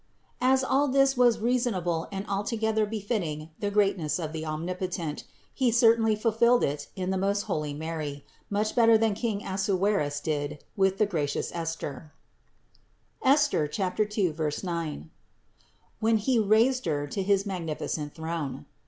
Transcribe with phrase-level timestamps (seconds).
[0.41, 6.15] As all this was reasonable and altogether befitting the greatness of the Omnipotent, He certainly
[6.15, 11.05] fulfilled it in the most holy Mary, much better than king Assuerus did with the
[11.05, 12.13] gracious Esther
[13.21, 15.11] (Esther 2, 9),
[15.99, 18.65] when he raised her to his magnificent throne.